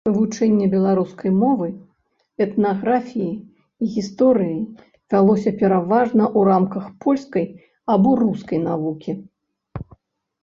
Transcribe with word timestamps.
Вывучэнне 0.07 0.67
беларускай 0.75 1.31
мовы, 1.41 1.67
этнаграфіі, 2.45 3.27
гісторыі 3.97 4.57
вялося 5.15 5.53
пераважна 5.61 6.23
ў 6.37 6.55
рамках 6.55 6.87
польскай 7.05 7.45
або 7.97 8.15
рускай 8.23 8.59
навукі. 8.69 9.11